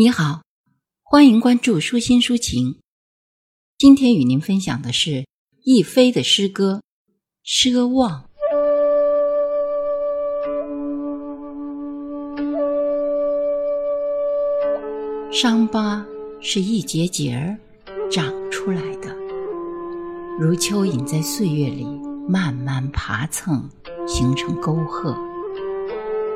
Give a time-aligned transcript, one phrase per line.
[0.00, 0.42] 你好，
[1.02, 2.78] 欢迎关注舒心抒情。
[3.76, 5.26] 今天与您分享的是
[5.64, 6.82] 亦飞的诗歌
[7.74, 8.24] 《奢望》。
[15.32, 16.06] 伤疤
[16.40, 17.58] 是一节节儿
[18.08, 19.12] 长出来的，
[20.38, 21.84] 如蚯蚓在岁月里
[22.28, 23.68] 慢慢爬蹭，
[24.06, 25.12] 形成沟壑，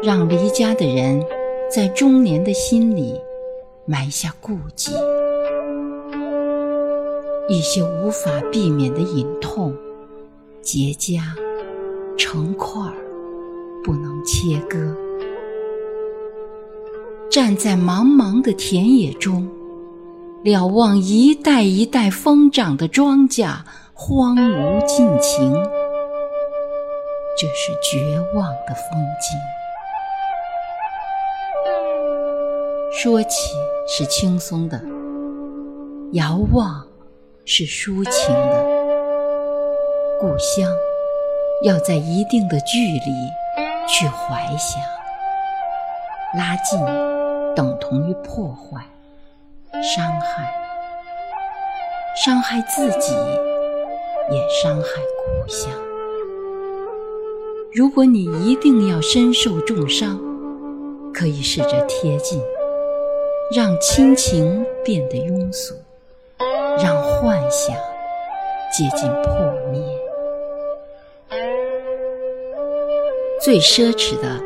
[0.02, 1.24] 让离家的人
[1.70, 3.14] 在中年的心里。
[3.92, 4.90] 埋下顾忌，
[7.46, 9.76] 一些无法避免的隐痛，
[10.62, 11.20] 结痂
[12.16, 12.80] 成块，
[13.84, 14.78] 不能切割。
[17.30, 19.46] 站在茫茫的田野中，
[20.42, 23.54] 瞭望一代一代疯长的庄稼，
[23.92, 25.52] 荒芜尽情，
[27.36, 29.61] 这是绝望的风景。
[32.94, 33.54] 说起
[33.88, 34.78] 是轻松的，
[36.12, 36.86] 遥望
[37.46, 38.64] 是抒情的。
[40.20, 40.70] 故乡
[41.64, 43.10] 要在一定的距离
[43.88, 44.82] 去怀想，
[46.38, 46.78] 拉近
[47.56, 48.84] 等同于破坏、
[49.82, 50.54] 伤害，
[52.14, 53.14] 伤害自己
[54.30, 55.72] 也伤害故乡。
[57.72, 60.20] 如果你一定要身受重伤，
[61.14, 62.38] 可以试着贴近。
[63.54, 65.74] 让亲情变得庸俗，
[66.82, 67.76] 让幻想
[68.72, 69.82] 接近破灭。
[73.42, 74.40] 最奢侈的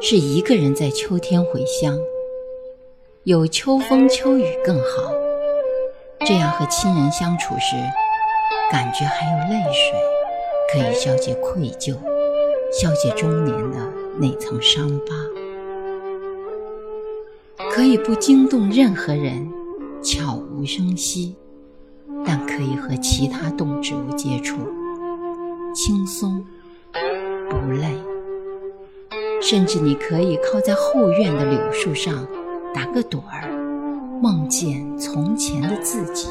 [0.00, 1.98] 是一个人在秋天回乡，
[3.24, 5.12] 有秋风秋雨更好。
[6.24, 7.74] 这样和亲人相处时，
[8.70, 9.92] 感觉还有泪水，
[10.72, 11.96] 可以消解愧疚，
[12.70, 13.78] 消解中年的
[14.20, 15.41] 那层伤疤。
[17.82, 19.50] 可以不惊动任何人，
[20.00, 21.34] 悄无声息，
[22.24, 24.56] 但可以和其他动植物接触，
[25.74, 26.44] 轻松
[27.50, 27.92] 不累。
[29.40, 32.24] 甚至你可以靠在后院的柳树上
[32.72, 33.50] 打个盹儿，
[34.22, 36.28] 梦见从前的自己，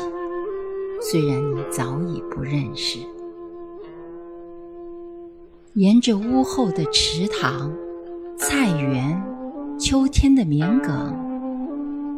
[1.02, 2.98] 虽然你早已不认识。
[5.74, 7.74] 沿着屋后的池塘、
[8.38, 9.22] 菜园、
[9.78, 11.21] 秋天的棉梗。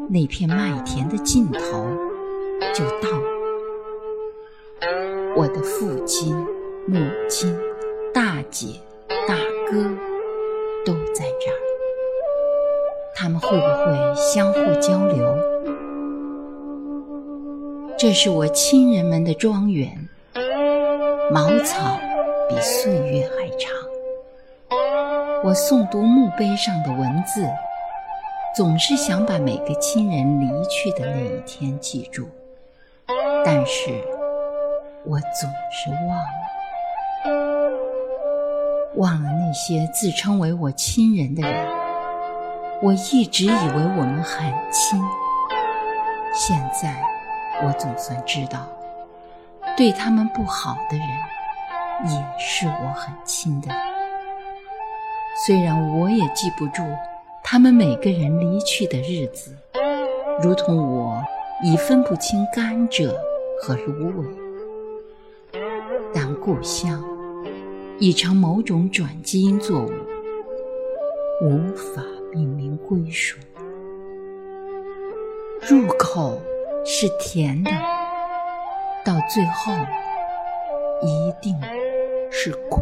[0.09, 1.89] 那片麦田的尽头
[2.73, 3.27] 就到了。
[5.35, 6.35] 我的父亲、
[6.87, 6.99] 母
[7.29, 7.57] 亲、
[8.13, 8.67] 大姐、
[9.27, 9.35] 大
[9.69, 9.83] 哥
[10.85, 11.57] 都在这儿，
[13.15, 15.35] 他们会不会相互交流？
[17.97, 20.09] 这是我亲人们的庄园，
[21.31, 21.97] 茅草
[22.49, 23.71] 比岁月还长。
[25.43, 27.41] 我诵读墓碑上的文字。
[28.55, 32.29] 总是想把每个亲人离去的那一天记住，
[33.43, 33.89] 但是
[35.03, 37.73] 我总是忘了，
[38.97, 41.67] 忘了那些自称为我亲人的人。
[42.83, 45.01] 我一直以为我们很亲，
[46.31, 46.95] 现在
[47.63, 48.67] 我总算知道，
[49.75, 51.07] 对他们不好的人，
[52.13, 53.69] 也是我很亲的。
[55.43, 56.83] 虽然我也记不住。
[57.45, 59.51] 他们每个人离去的日子，
[60.41, 61.21] 如同我
[61.63, 63.13] 已分不清甘蔗
[63.61, 64.25] 和芦苇。
[66.15, 67.03] 但故乡
[67.99, 69.91] 已成某种转基因作物，
[71.41, 72.01] 无法
[72.33, 73.37] 命名归属。
[75.61, 76.41] 入口
[76.85, 77.71] 是甜的，
[79.05, 79.73] 到最后
[81.01, 81.55] 一定
[82.31, 82.81] 是苦。